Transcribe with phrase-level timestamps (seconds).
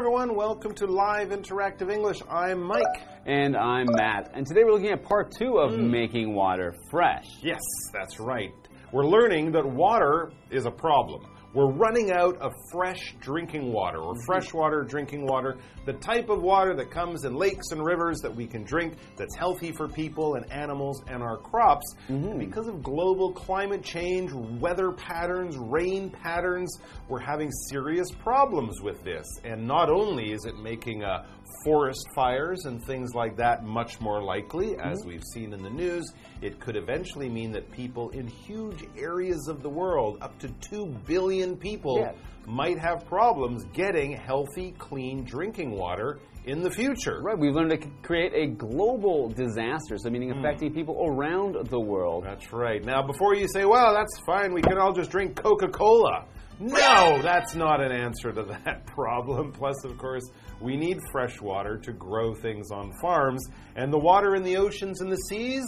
[0.00, 0.34] everyone.
[0.34, 2.22] Welcome to Live Interactive English.
[2.30, 3.02] I'm Mike.
[3.26, 4.30] And I'm Matt.
[4.32, 5.90] And today we're looking at part two of hmm.
[5.90, 7.26] making water fresh.
[7.42, 7.60] Yes,
[7.92, 8.50] that's right.
[8.92, 11.26] We're learning that water is a problem.
[11.52, 16.76] We're running out of fresh drinking water or freshwater drinking water, the type of water
[16.76, 20.50] that comes in lakes and rivers that we can drink that's healthy for people and
[20.52, 21.96] animals and our crops.
[22.38, 26.78] Because of global climate change, weather patterns, rain patterns,
[27.08, 29.26] we're having serious problems with this.
[29.42, 31.26] And not only is it making uh,
[31.64, 36.12] forest fires and things like that much more likely, as we've seen in the news,
[36.42, 40.86] it could eventually mean that people in huge areas of the world, up to 2
[41.06, 42.12] billion people, Yeah.
[42.46, 47.20] might have problems getting healthy, clean drinking water in the future.
[47.22, 50.12] Right, we've learned to create a global disaster, so Hmm.
[50.14, 52.24] meaning affecting people around the world.
[52.24, 52.82] That's right.
[52.84, 56.24] Now, before you say, well, that's fine, we can all just drink Coca Cola.
[56.60, 59.52] No, that's not an answer to that problem.
[59.52, 60.30] Plus, of course,
[60.60, 63.48] we need fresh water to grow things on farms.
[63.76, 65.64] And the water in the oceans and the seas,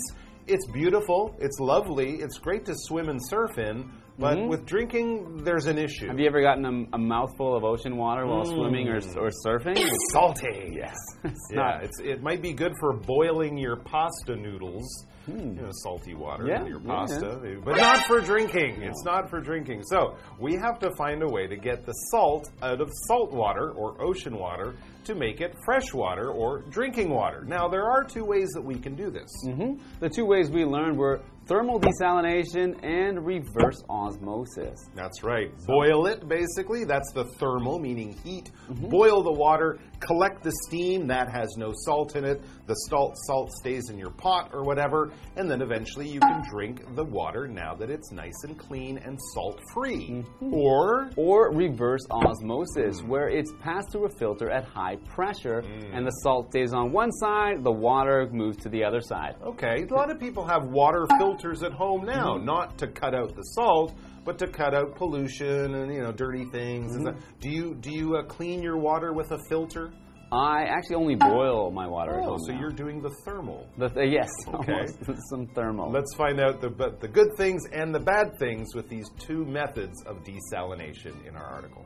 [0.46, 3.90] it's beautiful, it's lovely, it's great to swim and surf in.
[4.18, 4.48] But mm-hmm.
[4.48, 6.08] with drinking, there's an issue.
[6.08, 8.54] Have you ever gotten a, a mouthful of ocean water while mm.
[8.54, 9.78] swimming or, or surfing?
[9.78, 10.74] It's salty.
[10.76, 10.94] yes.
[11.24, 15.06] It's Yeah, it's, it might be good for boiling your pasta noodles.
[15.28, 16.48] You know, salty water Hmm.
[16.48, 18.82] Yeah, in your yeah, pasta, but not for drinking.
[18.82, 19.84] It's not for drinking.
[19.84, 23.70] So we have to find a way to get the salt out of salt water
[23.70, 27.44] or ocean water to make it fresh water or drinking water.
[27.44, 29.30] Now there are two ways that we can do this.
[29.46, 29.80] Mhm.
[30.00, 34.78] The two ways we learned were thermal desalination and reverse osmosis.
[34.94, 35.50] That's right.
[35.66, 36.84] Boil it, basically.
[36.84, 38.50] That's the thermal, meaning heat.
[38.70, 38.88] Mm-hmm.
[38.88, 41.06] Boil the water, collect the steam.
[41.08, 42.42] That has no salt in it.
[42.66, 45.12] The salt, salt stays in your pot or whatever.
[45.36, 49.18] And then eventually you can drink the water now that it's nice and clean and
[49.34, 50.08] salt free.
[50.10, 50.54] Mm-hmm.
[50.54, 51.10] Or.
[51.16, 55.96] Or reverse osmosis, where it's passed through a filter at high pressure, Mm.
[55.96, 59.34] and the salt stays on one side, the water moves to the other side.
[59.42, 61.31] Okay, a lot of people have water filters
[61.62, 62.44] at home now, Mm-hmm.
[62.46, 63.94] not to cut out the salt,
[64.24, 66.96] but to cut out pollution and you know dirty things.
[66.96, 67.06] Mm-hmm.
[67.08, 67.16] and.
[67.40, 69.92] Do you do you uh, clean your water with a filter?
[70.34, 72.38] I actually only boil my water at Oh, home.
[72.46, 72.60] so now.
[72.60, 73.66] you're doing the thermal.
[73.76, 74.86] The th- yes, Okay.
[75.30, 75.90] some thermal.
[75.92, 79.44] Let's find out the but the good things and the bad things with these two
[79.44, 81.84] methods of desalination in our article.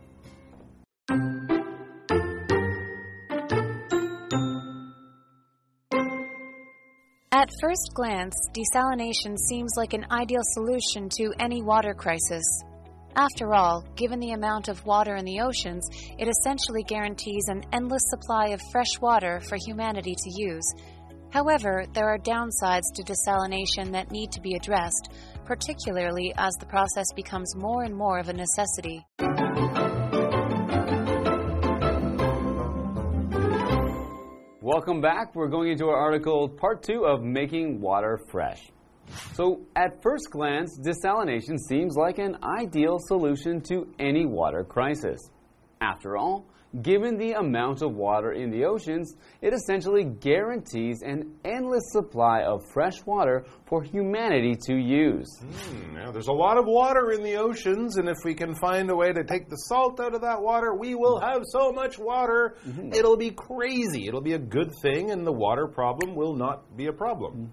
[7.37, 12.43] At first glance, desalination seems like an ideal solution to any water crisis.
[13.15, 15.87] After all, given the amount of water in the oceans,
[16.19, 20.65] it essentially guarantees an endless supply of fresh water for humanity to use.
[21.31, 25.13] However, there are downsides to desalination that need to be addressed,
[25.45, 29.05] particularly as the process becomes more and more of a necessity.
[34.67, 35.37] Welcome back.
[35.37, 38.73] We're going into our article, part two of Making Water Fresh.
[39.35, 45.21] So, at first glance, desalination seems like an ideal solution to any water crisis.
[45.81, 46.49] After all,
[46.83, 52.63] given the amount of water in the oceans, it essentially guarantees an endless supply of
[52.73, 55.27] fresh water for humanity to use.
[55.41, 58.91] Hmm, now, there's a lot of water in the oceans, and if we can find
[58.91, 61.99] a way to take the salt out of that water, we will have so much
[61.99, 62.57] water.
[62.93, 64.07] It'll be crazy.
[64.07, 67.53] It'll be a good thing, and the water problem will not be a problem.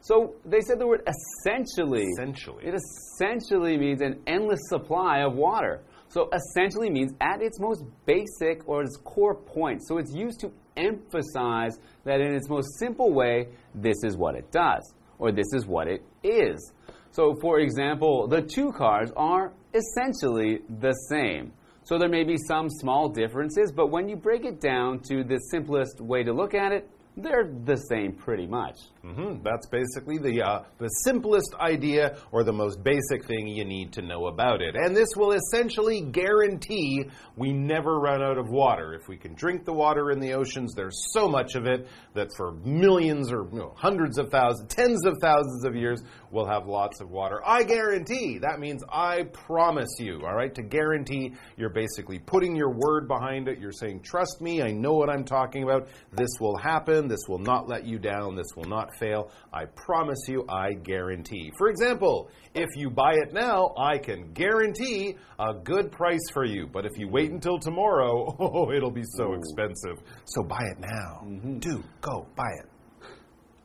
[0.00, 2.04] So, they said the word essentially.
[2.18, 2.64] Essentially.
[2.66, 5.82] It essentially means an endless supply of water.
[6.10, 9.80] So essentially means at its most basic or its core point.
[9.86, 14.50] So it's used to emphasize that in its most simple way, this is what it
[14.50, 16.72] does, or this is what it is.
[17.12, 21.52] So, for example, the two cars are essentially the same.
[21.84, 25.38] So there may be some small differences, but when you break it down to the
[25.50, 28.76] simplest way to look at it, they're the same pretty much.
[29.02, 33.92] Hmm That's basically the uh, the simplest idea or the most basic thing you need
[33.94, 34.74] to know about it.
[34.76, 37.04] And this will essentially guarantee
[37.34, 38.92] we never run out of water.
[38.92, 42.28] If we can drink the water in the oceans, there's so much of it that
[42.36, 46.66] for millions or you know, hundreds of thousands, tens of thousands of years, we'll have
[46.66, 47.40] lots of water.
[47.44, 48.38] I guarantee.
[48.38, 50.20] That means I promise you.
[50.26, 53.58] All right, to guarantee, you're basically putting your word behind it.
[53.58, 55.88] You're saying, "Trust me, I know what I'm talking about.
[56.12, 57.08] This will happen.
[57.08, 58.36] This will not let you down.
[58.36, 59.30] This will not fail.
[59.52, 61.52] I promise you, I guarantee.
[61.58, 66.66] For example, if you buy it now, I can guarantee a good price for you.
[66.66, 70.04] But if you wait until tomorrow, oh, it'll be so expensive.
[70.24, 71.22] So buy it now.
[71.24, 71.58] Mm-hmm.
[71.58, 72.68] Do go buy it.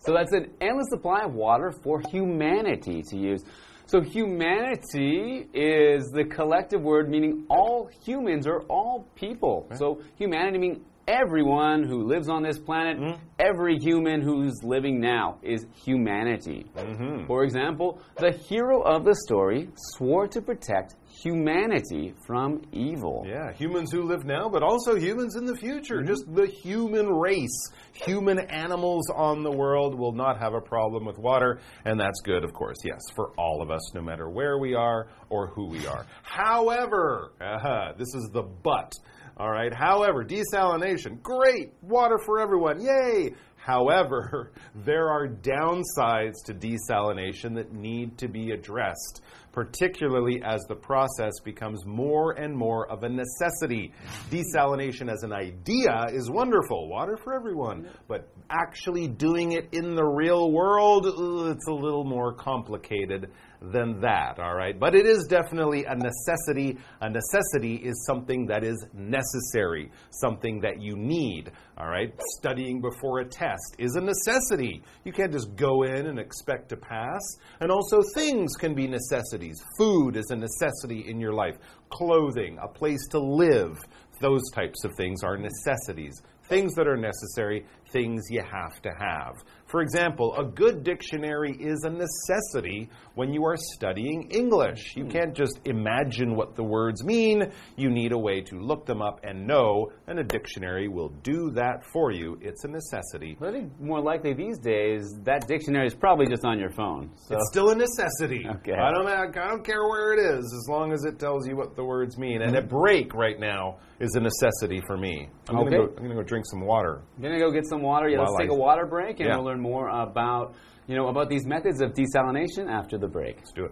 [0.06, 3.44] So that's an endless supply of water for humanity to use.
[3.88, 9.68] So humanity is the collective word meaning all humans or all people.
[9.75, 13.22] So humanity meaning everyone who lives on this planet, Mm-hmm.
[13.40, 16.66] every human who's living now is humanity.
[16.75, 17.25] Mm-hmm.
[17.28, 23.25] For example, the hero of the story swore to protect humanity from evil.
[23.28, 26.04] Yeah, humans who live now, but also humans in the future.
[26.04, 27.69] Just the human race.
[27.94, 32.44] Human animals on the world will not have a problem with water, and that's good,
[32.44, 35.86] of course, yes, for all of us, no matter where we are or who we
[35.88, 36.06] are.
[36.24, 38.92] However, uh, this is the but.
[39.38, 39.74] All right.
[39.74, 43.34] However, desalination, great, water for everyone, yay.
[43.58, 51.34] However, there are downsides to desalination that need to be addressed, particularly as the process
[51.44, 53.92] becomes more and more of a necessity.
[54.30, 60.06] Desalination as an idea is wonderful, water for everyone, but actually doing it in the
[60.06, 61.08] real world,
[61.52, 63.32] it's a little more complicated
[63.71, 64.79] than that, all right?
[64.79, 66.77] But it is definitely a necessity.
[67.01, 72.13] A necessity is something that is necessary, something that you need, all right?
[72.38, 74.83] Studying before a test is a necessity.
[75.03, 77.21] You can't just go in and expect to pass.
[77.59, 79.63] And also, things can be necessities.
[79.77, 81.56] Food is a necessity in your life,
[81.89, 83.77] clothing, a place to live,
[84.21, 86.21] those types of things are necessities.
[86.47, 89.44] Things that are necessary, things you have to have.
[89.68, 94.96] For example, a good dictionary is a necessity when you are studying English.
[94.96, 95.10] You hmm.
[95.10, 97.52] can't just imagine what the words mean.
[97.76, 101.52] You need a way to look them up and know, and a dictionary will do
[101.56, 102.38] that for you.
[102.42, 103.38] It's a necessity.
[103.40, 107.10] But I think more likely these days, that dictionary is probably just on your phone.
[107.16, 108.46] So It's still a necessity.
[108.58, 108.74] Okay.
[108.74, 111.76] I don't, I don't care where it is, as long as it tells you what
[111.76, 112.42] the words mean.
[112.44, 112.68] And a hmm.
[112.68, 115.30] break right now is a necessity for me.
[115.50, 115.70] I'm Okay.
[115.70, 115.94] gonna go.
[115.98, 117.02] I'm gonna go drink some water.
[117.16, 118.10] I'm gonna go get some water.
[118.10, 119.38] Yeah, let's take a water break, and Yeah.
[119.38, 120.54] we'll learn more about
[120.88, 123.38] you know about these methods of desalination after the break.
[123.38, 123.66] Let's do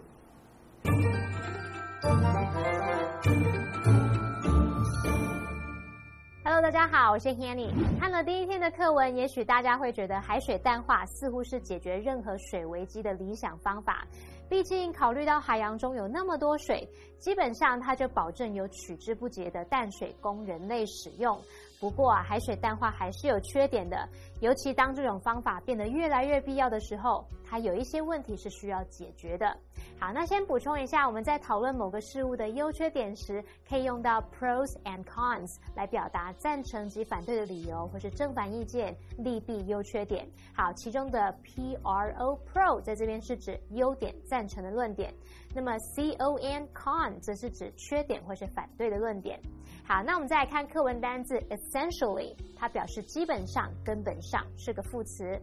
[6.44, 7.72] it.，Hello，大家好，我是 Hanny。
[8.00, 14.06] 看了第一天的课文，也许大家会觉得海水淡化似乎是解决任何水危机的理想方法。
[14.50, 21.42] 毕竟，考虑到海洋中有那么多水，基本上它就保证有取之不竭的淡水供人类使用。
[21.84, 24.08] 不过啊，海水淡化还是有缺点的，
[24.44, 29.58] 尤其当这种方法变得越来越必要的时候，它有一些问题是需要解决的。
[29.98, 40.28] 好，那先补充一下，我们在讨论某个事物的优缺点时，可以用到 pros and cons 来表达赞成及反对的理由，或是正反意见、利弊、优缺点。
[40.54, 45.14] 好，其中的 pro pro 在这边是指优点、赞成的论点，
[45.56, 49.40] 那么 con con 则是指缺点或是反对的论点。
[49.86, 55.40] 好，那我们再来看课文单字 essentially，它表示基本上、根本上，是个副词。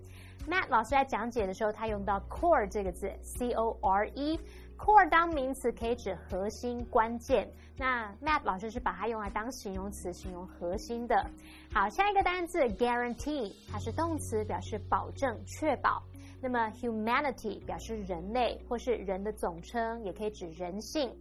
[0.48, 4.40] Matt 老师在讲解的时候，他用到 core 这个字，c o r e。
[4.78, 11.22] core 当名词可以指核心、关键，那 Matt 老师是把它用来当形容词，形容核心的。
[11.70, 16.02] 好，下一个单字 guarantee，它是动词，表示保证、确保。
[16.40, 21.14] 那么 humanity 表示人类或是人的总称，也可以指人性。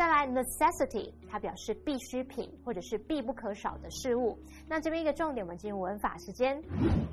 [0.00, 4.38] 再来 necessity，它表示必需品或者是必不可少的事物。
[4.66, 6.58] 那这边一个重点，我们进入文法时间。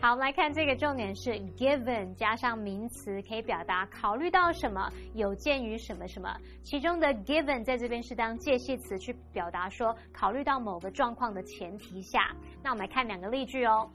[0.02, 6.34] 好，我们来看这个重点是 given 加上名词，可以表达考虑到什么，有鉴于什么什么。
[6.64, 12.34] 其中的 given 在这边是当介系词去表达说考虑到某个状况的前提下。
[12.64, 13.92] 那我们来看两个例句哦。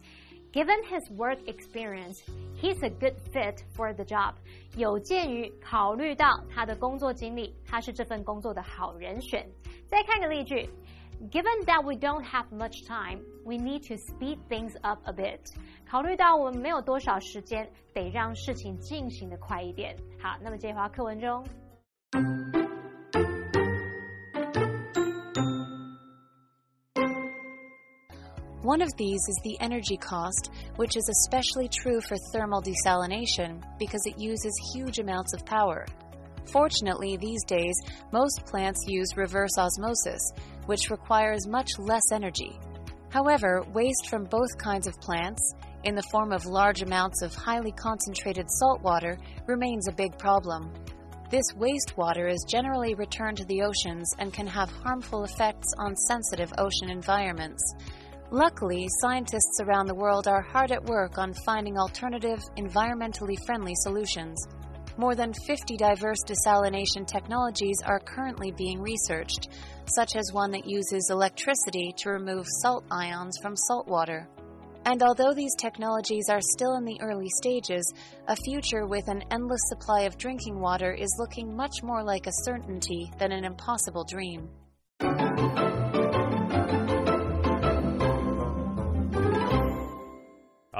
[0.53, 2.21] Given his work experience,
[2.55, 4.33] he's a good fit for the job.
[4.75, 9.47] 有鉴于考虑到他的工作经历，他是这份工作的好人选。
[9.87, 10.69] 再看个例句。
[11.31, 15.39] Given that we don't have much time, we need to speed things up a bit.
[15.89, 19.95] 考虑到我们没有多少时间，得让事情进行的快一点。
[20.19, 21.43] 好，那么这句话课文中。
[28.62, 34.02] One of these is the energy cost, which is especially true for thermal desalination because
[34.06, 35.84] it uses huge amounts of power.
[36.46, 37.74] Fortunately, these days,
[38.12, 40.22] most plants use reverse osmosis,
[40.66, 42.56] which requires much less energy.
[43.10, 47.72] However, waste from both kinds of plants, in the form of large amounts of highly
[47.72, 50.72] concentrated salt water, remains a big problem.
[51.30, 56.52] This wastewater is generally returned to the oceans and can have harmful effects on sensitive
[56.58, 57.62] ocean environments.
[58.32, 64.42] Luckily, scientists around the world are hard at work on finding alternative, environmentally friendly solutions.
[64.96, 69.50] More than 50 diverse desalination technologies are currently being researched,
[69.84, 74.26] such as one that uses electricity to remove salt ions from salt water.
[74.86, 77.84] And although these technologies are still in the early stages,
[78.28, 82.44] a future with an endless supply of drinking water is looking much more like a
[82.44, 84.48] certainty than an impossible dream.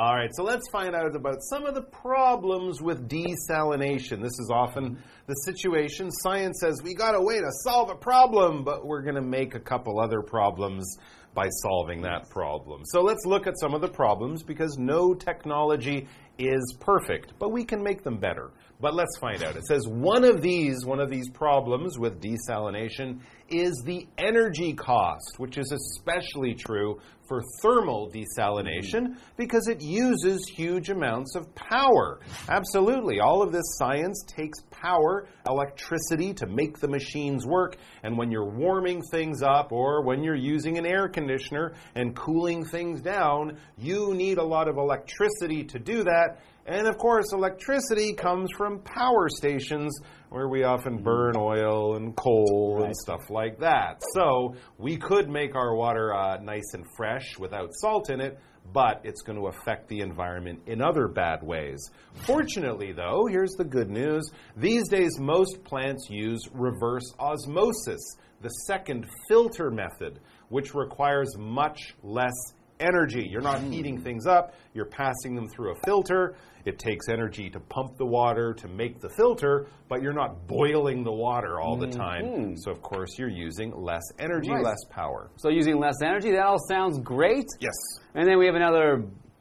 [0.02, 4.21] All right, so let's find out about some of the problems with desalination.
[4.21, 6.11] This is often the situation.
[6.11, 9.54] Science says we got a way to solve a problem, but we're going to make
[9.54, 10.97] a couple other problems
[11.34, 12.82] by solving that problem.
[12.84, 16.06] So let's look at some of the problems because no technology
[16.38, 18.50] is perfect, but we can make them better.
[18.80, 19.54] But let's find out.
[19.54, 25.38] It says one of these, one of these problems with desalination is the energy cost,
[25.38, 26.98] which is especially true
[27.28, 32.20] for thermal desalination because it uses huge amounts of power.
[32.48, 33.20] Absolutely.
[33.20, 37.76] All of this science takes power, electricity to make the machines work.
[38.02, 42.64] And when you're warming things up or when you're using an air conditioner and cooling
[42.64, 46.40] things down, you need a lot of electricity to do that.
[46.66, 49.98] And of course, electricity comes from power stations
[50.30, 52.86] where we often burn oil and coal right.
[52.86, 54.00] and stuff like that.
[54.14, 58.38] So we could make our water uh, nice and fresh without salt in it,
[58.73, 61.90] but it's going to affect the environment in other bad ways.
[62.26, 69.07] Fortunately, though, here's the good news these days, most plants use reverse osmosis, the second
[69.28, 72.35] filter method, which requires much less
[72.82, 73.26] energy.
[73.30, 76.34] You're not heating things up, you're passing them through a filter.
[76.64, 81.02] It takes energy to pump the water to make the filter, but you're not boiling
[81.02, 82.24] the water all the time.
[82.24, 82.56] Mm -hmm.
[82.56, 84.64] So, of course, you're using less energy, right.
[84.64, 85.30] less power.
[85.36, 87.48] So, using less energy, that all sounds great.
[87.60, 87.78] Yes.
[88.14, 88.86] And then we have another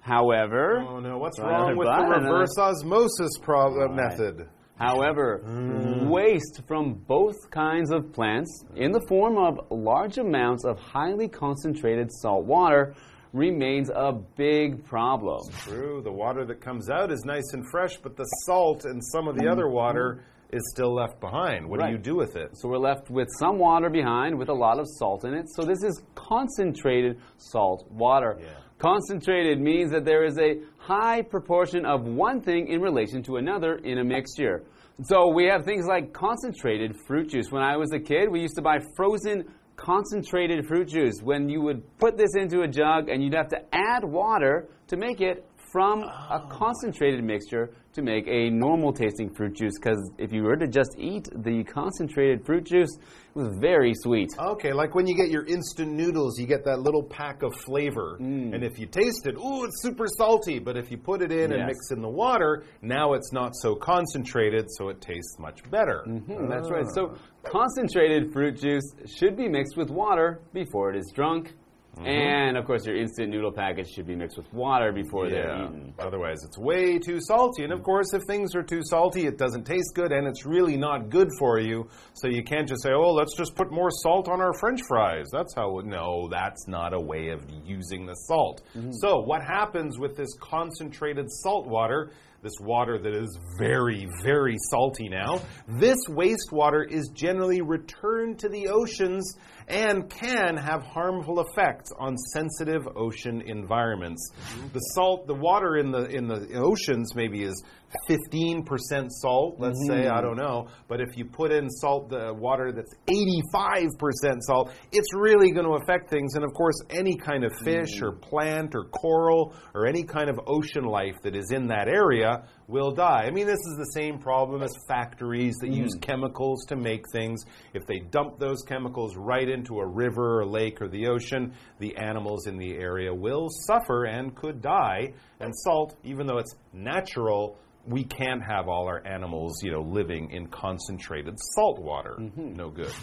[0.02, 0.66] however.
[0.88, 1.18] Oh, no.
[1.24, 3.94] What's wrong with the reverse osmosis right.
[4.04, 4.50] method?
[4.82, 6.10] However, mm.
[6.10, 12.10] waste from both kinds of plants in the form of large amounts of highly concentrated
[12.12, 12.96] salt water
[13.34, 15.42] remains a big problem.
[15.48, 16.02] It's true.
[16.04, 19.38] The water that comes out is nice and fresh, but the salt and some of
[19.38, 21.68] the other water is still left behind.
[21.68, 21.88] What right.
[21.88, 22.58] do you do with it?
[22.58, 25.46] So we're left with some water behind with a lot of salt in it.
[25.56, 28.38] So this is concentrated salt water.
[28.42, 28.48] Yeah.
[28.78, 33.76] Concentrated means that there is a high proportion of one thing in relation to another
[33.76, 34.64] in a mixture.
[35.04, 37.52] So we have things like concentrated fruit juice.
[37.52, 39.46] When I was a kid, we used to buy frozen
[39.82, 41.22] concentrated fruit juice.
[41.24, 44.98] When you would put this into a jug and you'd have to add water to
[44.98, 46.36] make it from oh.
[46.36, 50.68] a concentrated mixture to make a normal tasting fruit juice because if you were to
[50.68, 54.30] just eat the concentrated fruit juice, it was very sweet.
[54.40, 58.18] Okay, like when you get your instant noodles, you get that little pack of flavor.
[58.20, 58.54] Mm.
[58.54, 60.60] And if you taste it, ooh, it's super salty.
[60.60, 61.58] But if you put it in yes.
[61.58, 66.04] and mix in the water, now it's not so concentrated, so it tastes much better.
[66.08, 66.88] Mm -hmm, That's right.
[66.94, 68.88] So concentrated fruit juice
[69.18, 71.54] should be mixed with water before it is drunk.
[72.02, 72.48] Mm -hmm.
[72.48, 75.34] And of course, your instant noodle package should be mixed with water before yeah.
[75.34, 75.94] they're eaten.
[76.00, 77.64] Otherwise, it's way too salty.
[77.64, 80.78] And of course, if things are too salty, it doesn't taste good and it's really
[80.78, 81.78] not good for you.
[82.20, 85.28] So you can't just say, oh, let's just put more salt on our french fries.
[85.38, 87.40] That's how, no, that's not a way of
[87.78, 88.58] using the salt.
[88.76, 88.94] Mm -hmm.
[89.04, 92.02] So, what happens with this concentrated salt water?
[92.42, 95.42] this water that is very, very salty now.
[95.68, 99.38] This wastewater is generally returned to the oceans
[99.72, 104.32] and can have harmful effects on sensitive ocean environments.
[104.74, 107.64] The salt, the water in the in the oceans maybe is
[108.08, 108.64] 15%
[109.10, 109.92] salt, let's mm -hmm.
[109.92, 110.26] say, I mm-hmm.
[110.26, 110.68] don't know.
[110.88, 115.76] But if you put in salt, the water that's 85% salt, it's really going to
[115.82, 116.36] affect things.
[116.36, 118.06] And of course, any kind of fish mm.
[118.06, 122.32] or plant or coral or any kind of ocean life that is in that area
[122.72, 123.26] will die.
[123.28, 125.76] I mean, this is the same problem as factories that mm.
[125.76, 127.44] use chemicals to make things.
[127.74, 131.96] If they dump those chemicals right into a river or lake or the ocean, the
[131.98, 135.14] animals in the area will suffer and could die.
[135.40, 140.32] And salt, even though it's natural, we can't have all our animals, you know, living
[140.32, 142.16] in concentrated salt water.
[142.18, 142.56] Mm -hmm.
[142.56, 142.94] No good.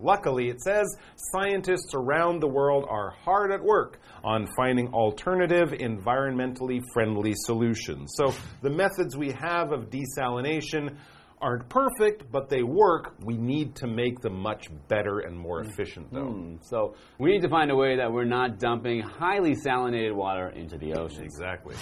[0.00, 0.84] Luckily, it says
[1.32, 8.12] scientists around the world are hard at work on finding alternative, environmentally friendly solutions.
[8.16, 10.96] So, the methods we have of desalination
[11.40, 13.14] aren't perfect, but they work.
[13.22, 16.32] We need to make them much better and more efficient, though.
[16.32, 16.58] Mm.
[16.62, 20.78] So, we need to find a way that we're not dumping highly salinated water into
[20.78, 21.22] the ocean.
[21.22, 21.76] Exactly.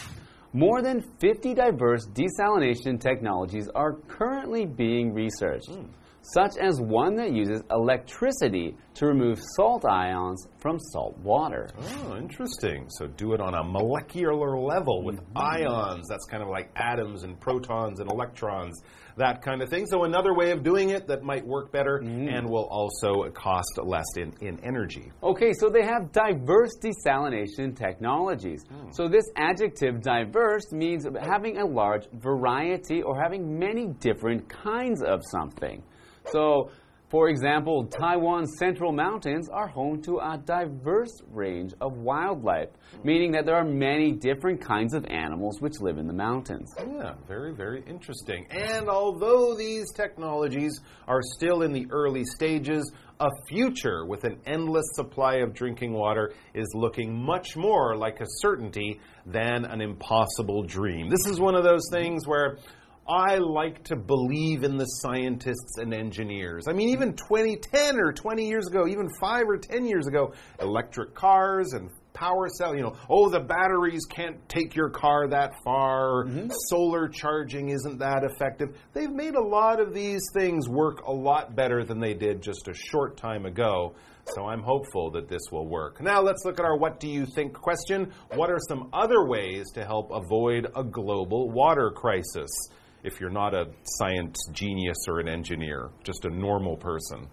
[0.53, 5.89] More than 50 diverse desalination technologies are currently being researched, mm.
[6.23, 11.69] Such as one that uses electricity to remove salt ions from salt water.
[11.81, 12.87] Oh, interesting.
[12.89, 15.59] So do it on a molecular level with mm -hmm.
[15.59, 16.09] ions.
[16.09, 18.83] That's kind of like atoms and protons and electrons.
[19.17, 19.87] that kind of thing.
[19.87, 24.11] So, another way of doing it that might work better and will also cost less
[24.17, 25.11] in, in energy.
[25.23, 28.65] Okay, so they have diverse desalination technologies.
[28.91, 35.21] So this adjective diverse means having a large variety or having many different kinds of
[35.31, 35.83] something.
[36.31, 36.71] So,
[37.13, 42.71] for example, Taiwan's central mountains are home to a diverse range of wildlife,
[43.05, 46.75] meaning that there are many different kinds of animals which live in the mountains.
[46.79, 48.47] Yeah, very, very interesting.
[48.51, 54.87] And although these technologies are still in the early stages, a future with an endless
[54.95, 61.11] supply of drinking water is looking much more like a certainty than an impossible dream.
[61.11, 62.57] This is one of those things where
[63.09, 66.69] I like to believe in the scientists and engineers.
[66.69, 71.15] I mean, even 2010 or 20 years ago, even five or 10 years ago, electric
[71.15, 76.25] cars and power cell, you know, oh, the batteries can't take your car that far,
[76.25, 76.51] mm-hmm.
[76.69, 78.77] solar charging isn't that effective.
[78.93, 82.69] They've made a lot of these things work a lot better than they did just
[82.69, 83.95] a short time ago.
[84.37, 86.01] So I'm hopeful that this will work.
[86.01, 88.13] Now let's look at our what do you think question.
[88.35, 92.49] What are some other ways to help avoid a global water crisis?
[93.05, 97.27] If you're not a science genius or an engineer, just a normal person.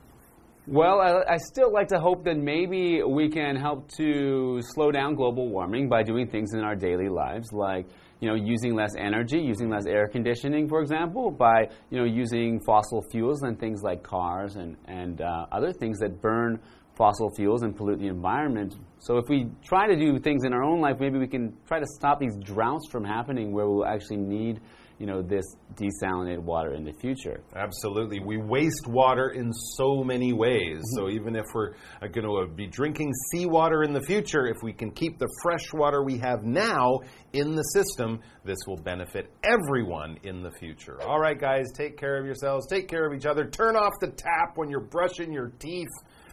[0.67, 5.15] Well, I, I still like to hope that maybe we can help to slow down
[5.15, 7.87] global warming by doing things in our daily lives, like
[8.19, 12.59] you know using less energy, using less air conditioning, for example, by you know using
[12.59, 16.59] fossil fuels and things like cars and and uh, other things that burn
[16.95, 18.75] fossil fuels and pollute the environment.
[18.99, 21.79] So if we try to do things in our own life, maybe we can try
[21.79, 24.59] to stop these droughts from happening, where we'll actually need
[24.99, 27.41] you know this desalinated water in the future.
[27.55, 28.19] Absolutely.
[28.19, 30.77] We waste water in so many ways.
[30.77, 30.97] Mm-hmm.
[30.97, 34.73] So even if we're uh, going to be drinking seawater in the future, if we
[34.73, 36.99] can keep the fresh water we have now
[37.31, 41.01] in the system, this will benefit everyone in the future.
[41.01, 44.07] All right, guys, take care of yourselves, take care of each other, turn off the
[44.07, 45.87] tap when you're brushing your teeth,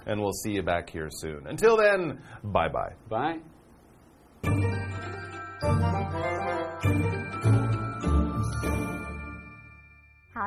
[0.07, 1.47] and we'll see you back here soon.
[1.47, 2.95] Until then, bye bye.
[3.09, 3.39] Bye.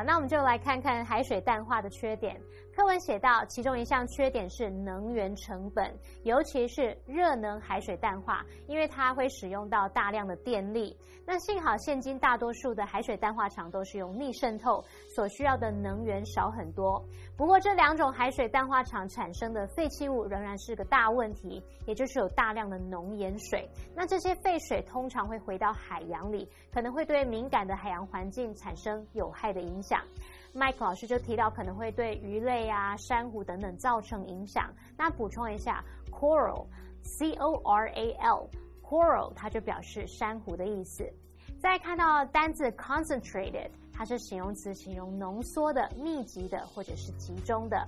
[0.03, 2.39] 那我们就来看看海水淡化的缺点。
[2.79, 10.95] 课文写到，其中一项缺点是能源成本，尤其是热能海水淡化，因为它会使用到大量的电力。
[11.25, 14.81] 那幸好，现今大多数的海水淡化厂都是用逆渗透，
[15.13, 17.03] 所需要的能源少很多。
[17.35, 23.69] 不过，这两种海水淡化厂产生的废弃物仍然是个大问题，也就是有大量的浓盐水。
[23.93, 30.01] 那这些废水通常会回到海洋里，可能会对敏感的海洋环境产生有害的影响。
[30.53, 34.73] 麦克老师就提到可能会对鱼类啊、珊瑚等等造成影响。
[34.97, 41.07] 那补充一下，coral，c o r a l，coral 它就表示珊瑚的意思。
[41.59, 47.85] 再看到单字 concentrated，它是形容词，形容浓缩的、密集的或者是集中的。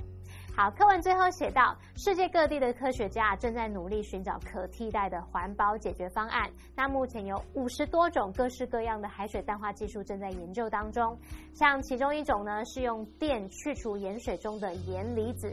[0.61, 6.47] 好，课文最后写到，世界各地的科学家正在努力寻找可替代的环保解决方案。
[6.75, 11.17] 那目前有五十多种各式各样的海水淡化技术正在研究当中。
[11.55, 15.51] 像其中一种呢，是用电去除盐水中的盐离子。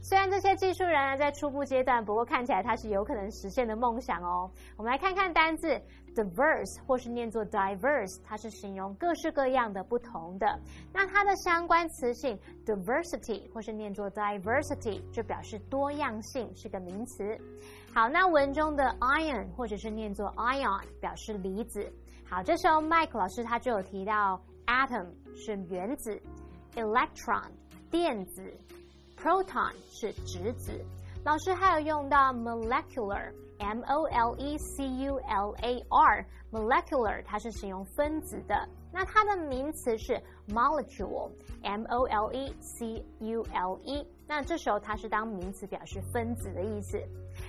[0.00, 4.50] 虽然这些技术仍然在初步阶段，不过看起来它是有可能实现的梦想哦。
[4.78, 5.78] 我们来看看单字
[6.16, 10.58] diverse 或是念作 diverse，它是形容各式各样的、不同的。
[10.92, 17.38] 那它的相关词性 diversity 或是念作 diversity，就表示多样性，是个名词。
[17.92, 21.92] 好，那文中的 ion 或者是念作 ion，表示离子。
[22.24, 26.18] 好，这时候 Mike 老师他就有提到 atom 是原子
[26.74, 27.50] ，electron
[27.90, 28.42] 电子。
[29.16, 30.78] proton 是质子，
[31.24, 42.54] 老师还有用到 molecular m o l e c u l a r molecular，它是形容分子的，那它的名词是 molecule，m o l e
[42.60, 47.00] c u l e，那这时候它是当名词表示分子的意思。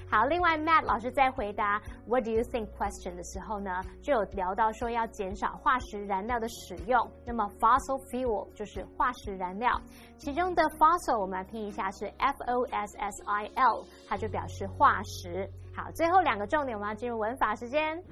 [0.10, 7.10] 好，另外 Matt 老师在回答 What do you think question 的时候呢，就有聊到说要减少化石燃料的使用。
[7.26, 9.80] 那么 fossil fuel 就是化石燃料，
[10.18, 15.50] 其中的 fossil 我们来拼一下是 f o s s i l，它就表示化石。
[15.78, 18.04] 好，最后两个重点我们要进入文法时间。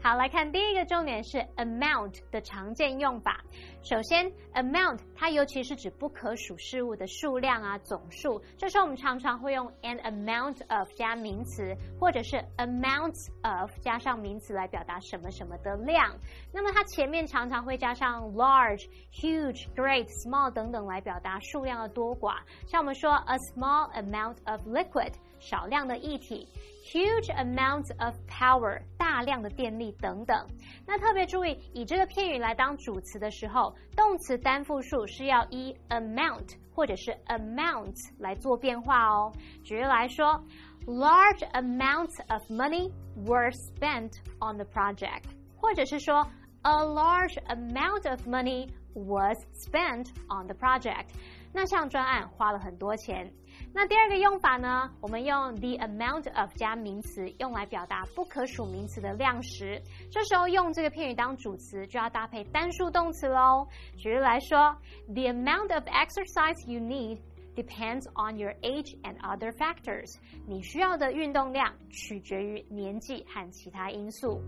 [0.00, 3.40] 好，来看第一个重点是 amount 的常见用法。
[3.82, 8.40] 首先，amount 它尤其是指不可数事物的数量啊、总数。
[8.56, 16.16] 这时候我们常常会用 an amount of 加名词，或者是 amounts of 加上名词来表达什么什么的量。
[16.52, 22.36] 那么它前面常常会加上 large、huge、great、small 等等来表达数量的多寡。
[22.68, 25.14] 像我们说 a small amount of liquid。
[25.40, 26.48] 少量的液体
[26.84, 30.46] ，huge amounts of power，大量的电力、等等。
[30.86, 39.32] 那特别注意，以这个片语来当主词的时候，动词单复数是要以 amount 或者是 amounts 来做变化哦。
[39.64, 40.42] 举例来说
[40.86, 42.90] ，large amounts of money
[43.26, 45.24] were spent on the project，
[45.56, 46.26] 或者是说
[46.62, 51.06] a large amount of money was spent on the project。
[51.52, 53.32] 那项专案花了很多钱。
[53.74, 54.90] 那第二个用法呢？
[55.00, 59.80] 我们用 the amount of 加名词，用来表达不可数名词的量时。
[60.10, 63.66] 这时候用这个片语当主词，就要搭配单数动词喽。
[63.96, 64.76] 举例来说
[65.14, 67.18] ，the amount of exercise you need
[67.54, 70.16] depends on your age and other factors。
[70.46, 74.40] 你需要的运动量取决于年纪和其他因素。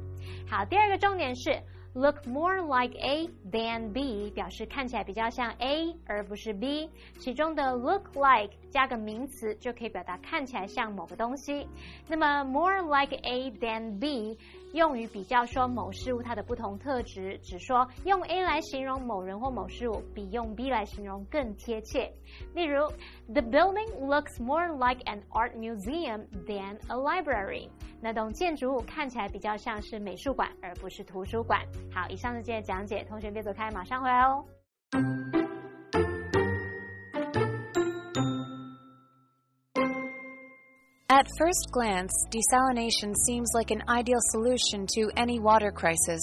[0.49, 1.63] 好，第二个重点是。
[1.94, 6.90] Look more like A than B，表示看起来比较像 A 而不是 B。
[7.20, 11.66] 其中的 look like 加个名词就可以表达看起来像某个东西。
[12.10, 14.38] 那么 more like A than B。
[14.74, 22.12] 用于比较说某事物它的不同特质，只说用 A 来形容某人或某事物，比用 B 来形容更贴切。
[22.54, 22.86] 例如，
[23.32, 27.70] The building looks more like an art museum than a library。
[28.02, 31.60] 那栋建筑物看起来比较像是美术馆，而不是图书馆。
[31.92, 34.46] 好，以上是今天的讲解，同学别走开，马上回来哦。
[41.08, 46.22] At first glance, desalination seems like an ideal solution to any water crisis.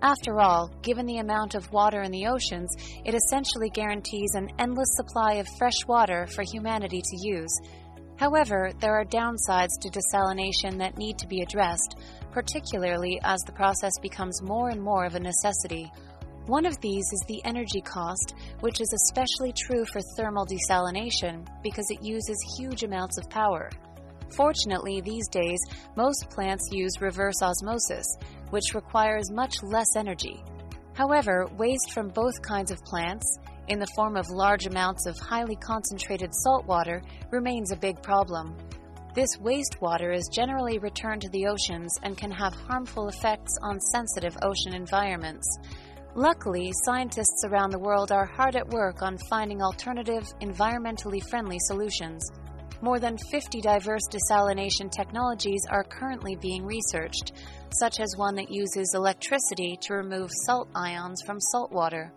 [0.00, 2.68] After all, given the amount of water in the oceans,
[3.04, 7.52] it essentially guarantees an endless supply of fresh water for humanity to use.
[8.19, 11.95] However, there are downsides to desalination that need to be addressed,
[12.31, 15.89] particularly as the process becomes more and more of a necessity.
[16.45, 21.89] One of these is the energy cost, which is especially true for thermal desalination because
[21.89, 23.69] it uses huge amounts of power.
[24.35, 25.59] Fortunately, these days,
[25.95, 28.05] most plants use reverse osmosis,
[28.49, 30.43] which requires much less energy.
[30.93, 35.55] However, waste from both kinds of plants, in the form of large amounts of highly
[35.55, 37.01] concentrated salt water,
[37.31, 38.57] remains a big problem.
[39.15, 44.37] This wastewater is generally returned to the oceans and can have harmful effects on sensitive
[44.41, 45.47] ocean environments.
[46.15, 52.27] Luckily, scientists around the world are hard at work on finding alternative, environmentally friendly solutions.
[52.81, 57.33] More than 50 diverse desalination technologies are currently being researched,
[57.79, 62.11] such as one that uses electricity to remove salt ions from salt water.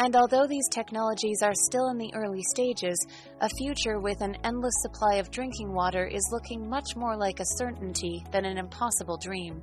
[0.00, 2.96] And although these technologies are still in the early stages,
[3.40, 7.44] a future with an endless supply of drinking water is looking much more like a
[7.56, 9.60] certainty than an impossible dream.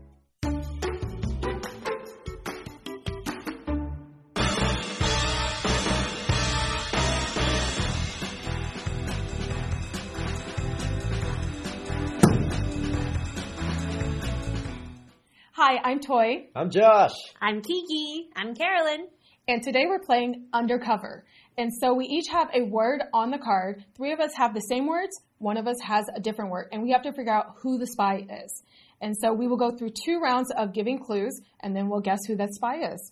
[15.53, 16.49] Hi, I'm Toy.
[16.53, 17.13] I'm Josh.
[17.41, 18.29] I'm Kiki.
[18.35, 19.07] I'm Carolyn.
[19.47, 21.23] And today we're playing Undercover.
[21.55, 23.85] And so we each have a word on the card.
[23.95, 26.81] Three of us have the same words, one of us has a different word, and
[26.81, 28.63] we have to figure out who the spy is.
[29.01, 32.25] And so we will go through two rounds of giving clues, and then we'll guess
[32.27, 33.11] who that spy is.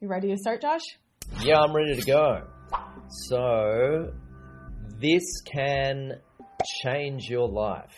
[0.00, 0.82] You ready to start, Josh?
[1.42, 2.48] Yeah, I'm ready to go.
[3.28, 4.12] So,
[5.00, 6.14] this can
[6.82, 7.94] change your life.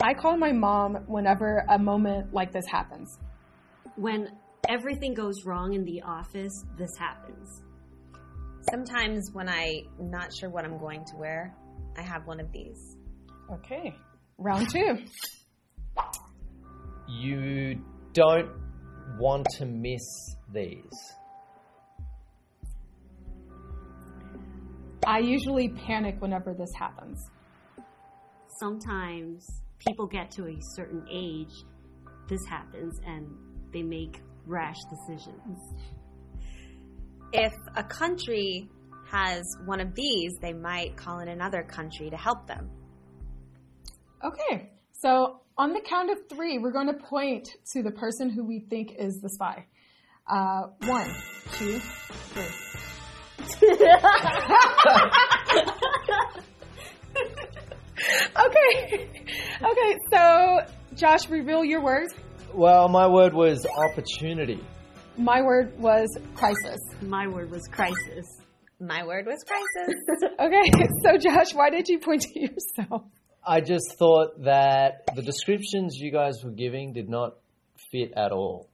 [0.00, 3.18] I call my mom whenever a moment like this happens.
[3.96, 4.28] When
[4.68, 7.62] everything goes wrong in the office, this happens.
[8.70, 11.56] Sometimes when I'm not sure what I'm going to wear,
[11.96, 12.96] I have one of these.
[13.50, 13.94] Okay,
[14.36, 14.98] round two.
[17.08, 17.80] You
[18.12, 18.50] don't
[19.18, 21.14] want to miss these.
[25.06, 27.30] I usually panic whenever this happens.
[28.60, 29.46] Sometimes
[29.78, 31.52] people get to a certain age,
[32.28, 33.26] this happens and
[33.72, 35.58] they make rash decisions.
[37.32, 38.68] If a country
[39.10, 42.70] has one of these, they might call in another country to help them.
[44.24, 48.44] Okay, so on the count of three, we're going to point to the person who
[48.44, 49.66] we think is the spy.
[50.26, 51.14] Uh, one,
[51.52, 52.44] two, three.
[58.36, 59.08] okay.
[59.62, 60.60] Okay, so
[60.94, 62.08] Josh, reveal your word.
[62.54, 64.60] Well, my word was opportunity.
[65.16, 66.78] My word was crisis.
[67.02, 68.26] My word was crisis.
[68.80, 69.94] My word was crisis.
[70.40, 70.70] Okay,
[71.02, 73.02] so Josh, why did you point to yourself?
[73.44, 77.34] I just thought that the descriptions you guys were giving did not
[77.90, 78.68] fit at all.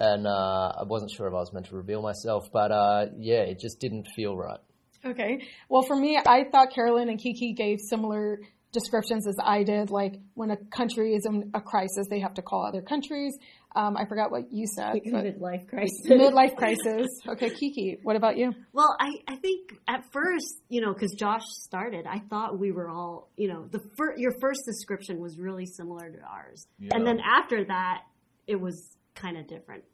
[0.00, 3.42] And uh, I wasn't sure if I was meant to reveal myself, but uh, yeah,
[3.42, 4.60] it just didn't feel right.
[5.04, 5.46] Okay.
[5.68, 8.40] Well, for me, I thought Carolyn and Kiki gave similar
[8.72, 9.90] descriptions as I did.
[9.90, 13.36] Like when a country is in a crisis, they have to call other countries.
[13.76, 14.94] Um, I forgot what you said.
[15.04, 16.00] but- Midlife crisis.
[16.06, 17.06] Midlife crisis.
[17.28, 18.52] Okay, Kiki, what about you?
[18.72, 22.88] Well, I, I think at first, you know, because Josh started, I thought we were
[22.88, 27.18] all, you know, the fir- your first description was really similar to ours, and then
[27.20, 28.02] after that,
[28.46, 29.84] it was kind of different.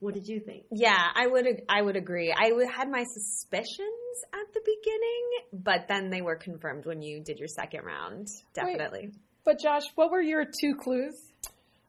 [0.00, 0.64] What did you think?
[0.70, 2.32] Yeah, I would I would agree.
[2.32, 3.97] I had my suspicions
[4.32, 8.28] at the beginning, but then they were confirmed when you did your second round.
[8.54, 9.10] Definitely.
[9.44, 11.14] But Josh, what were your two clues?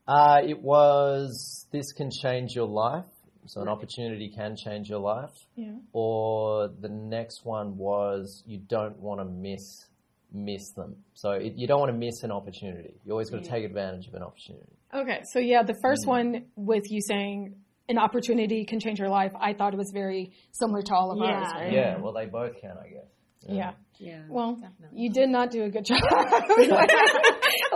[0.07, 3.05] Uh, it was this can change your life.
[3.45, 5.33] So an opportunity can change your life.
[5.55, 5.73] Yeah.
[5.91, 9.87] Or the next one was you don't want to miss
[10.31, 10.95] miss them.
[11.13, 12.93] So it, you don't want to miss an opportunity.
[13.03, 14.71] You always got to take advantage of an opportunity.
[14.93, 17.55] Okay, so yeah, the first one with you saying
[17.89, 21.19] an opportunity can change your life, I thought it was very similar to all of
[21.21, 21.61] ours, Yeah.
[21.61, 21.73] right?
[21.73, 23.07] Yeah, well they both can, I guess.
[23.47, 23.71] Yeah.
[23.99, 24.21] Yeah.
[24.29, 24.57] Well,
[24.93, 25.99] you did not do a good job.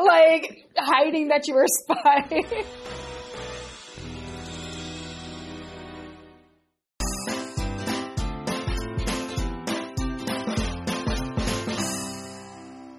[0.06, 2.28] like hiding that you were a spy.